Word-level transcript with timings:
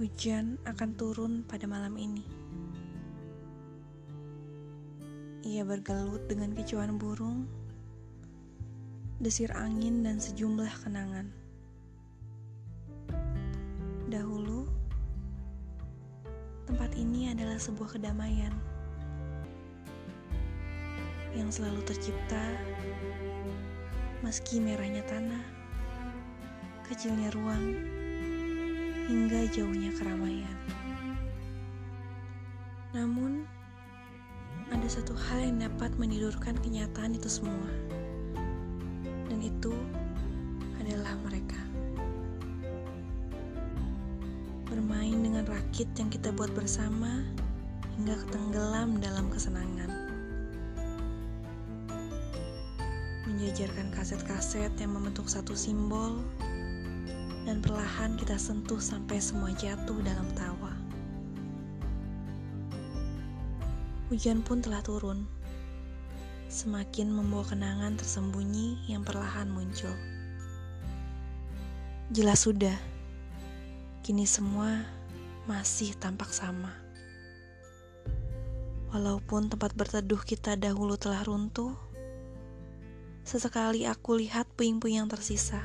Hujan 0.00 0.56
akan 0.64 0.96
turun 0.96 1.32
pada 1.44 1.68
malam 1.68 1.92
ini. 2.00 2.24
Ia 5.44 5.60
bergelut 5.60 6.24
dengan 6.24 6.56
kicauan 6.56 6.96
burung, 6.96 7.44
desir 9.20 9.52
angin, 9.52 10.00
dan 10.00 10.16
sejumlah 10.16 10.72
kenangan. 10.80 11.28
Dahulu, 14.08 14.64
tempat 16.64 16.96
ini 16.96 17.36
adalah 17.36 17.60
sebuah 17.60 18.00
kedamaian 18.00 18.56
yang 21.36 21.52
selalu 21.52 21.84
tercipta 21.84 22.56
meski 24.24 24.64
merahnya 24.64 25.04
tanah, 25.04 25.44
kecilnya 26.88 27.28
ruang, 27.36 27.99
hingga 29.10 29.50
jauhnya 29.50 29.90
keramaian. 29.98 30.54
Namun, 32.94 33.42
ada 34.70 34.86
satu 34.86 35.18
hal 35.18 35.42
yang 35.42 35.66
dapat 35.66 35.90
menidurkan 35.98 36.54
kenyataan 36.62 37.18
itu 37.18 37.26
semua, 37.26 37.66
dan 39.26 39.42
itu 39.42 39.74
adalah 40.78 41.18
mereka. 41.26 41.58
Bermain 44.70 45.18
dengan 45.18 45.42
rakit 45.42 45.90
yang 45.98 46.06
kita 46.06 46.30
buat 46.30 46.54
bersama 46.54 47.26
hingga 47.98 48.14
ketenggelam 48.14 49.02
dalam 49.02 49.26
kesenangan. 49.26 49.90
menjajarkan 53.40 53.88
kaset-kaset 53.96 54.68
yang 54.76 54.92
membentuk 54.92 55.24
satu 55.24 55.56
simbol, 55.56 56.20
dan 57.48 57.64
perlahan 57.64 58.16
kita 58.20 58.36
sentuh 58.36 58.80
sampai 58.80 59.16
semua 59.20 59.52
jatuh 59.56 59.96
dalam 60.04 60.28
tawa. 60.36 60.72
Hujan 64.10 64.42
pun 64.42 64.58
telah 64.58 64.82
turun, 64.82 65.24
semakin 66.50 67.14
membawa 67.14 67.46
kenangan 67.46 67.94
tersembunyi 67.94 68.90
yang 68.90 69.06
perlahan 69.06 69.46
muncul. 69.48 69.94
Jelas 72.10 72.42
sudah, 72.42 72.74
kini 74.02 74.26
semua 74.26 74.82
masih 75.46 75.94
tampak 75.94 76.34
sama. 76.34 76.74
Walaupun 78.90 79.46
tempat 79.46 79.78
berteduh 79.78 80.18
kita 80.26 80.58
dahulu 80.58 80.98
telah 80.98 81.22
runtuh, 81.22 81.78
Sesekali 83.20 83.86
aku 83.86 84.18
lihat 84.18 84.50
puing-puing 84.58 84.98
yang 84.98 85.06
tersisa. 85.06 85.62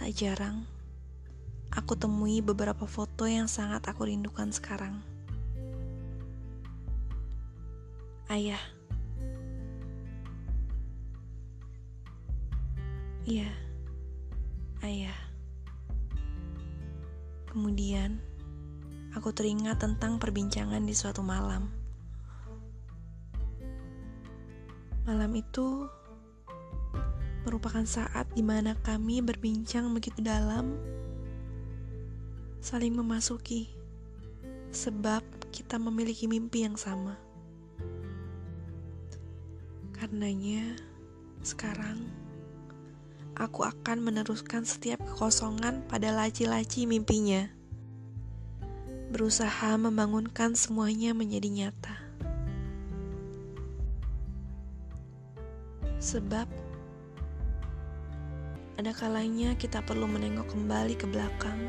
Tak 0.00 0.16
jarang, 0.16 0.64
aku 1.76 1.92
temui 1.92 2.40
beberapa 2.40 2.88
foto 2.88 3.28
yang 3.28 3.44
sangat 3.44 3.84
aku 3.84 4.08
rindukan 4.08 4.48
sekarang. 4.48 5.04
Ayah. 8.32 8.64
Iya, 13.28 13.52
ayah. 14.80 15.20
Kemudian, 17.52 18.24
aku 19.12 19.36
teringat 19.36 19.84
tentang 19.84 20.16
perbincangan 20.16 20.80
di 20.80 20.96
suatu 20.96 21.20
malam. 21.20 21.68
Malam 25.04 25.32
itu 25.36 25.92
merupakan 27.44 27.84
saat 27.88 28.28
di 28.36 28.44
mana 28.44 28.76
kami 28.84 29.24
berbincang 29.24 29.88
begitu 29.96 30.20
dalam, 30.20 30.76
saling 32.60 32.92
memasuki, 32.92 33.72
sebab 34.70 35.24
kita 35.50 35.80
memiliki 35.80 36.28
mimpi 36.28 36.68
yang 36.68 36.76
sama. 36.76 37.16
Karenanya, 39.96 40.76
sekarang 41.40 42.04
aku 43.36 43.64
akan 43.64 44.04
meneruskan 44.04 44.68
setiap 44.68 45.00
kekosongan 45.00 45.84
pada 45.88 46.12
laci-laci 46.12 46.84
mimpinya, 46.84 47.48
berusaha 49.10 49.80
membangunkan 49.80 50.52
semuanya 50.52 51.16
menjadi 51.16 51.48
nyata. 51.48 51.96
Sebab 56.00 56.69
ada 58.80 58.96
kalanya 58.96 59.52
kita 59.60 59.84
perlu 59.84 60.08
menengok 60.08 60.56
kembali 60.56 60.96
ke 60.96 61.04
belakang 61.04 61.68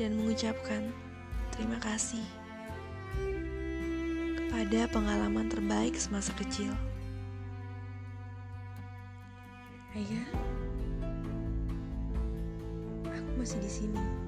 dan 0.00 0.16
mengucapkan 0.16 0.88
terima 1.52 1.76
kasih 1.84 2.24
kepada 4.40 4.88
pengalaman 4.88 5.52
terbaik 5.52 6.00
semasa 6.00 6.32
kecil. 6.32 6.72
Ayah, 9.92 10.28
aku 13.12 13.30
masih 13.36 13.60
di 13.60 13.68
sini. 13.68 14.27